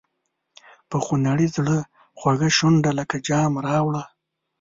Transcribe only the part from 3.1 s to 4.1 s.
جام راوړه.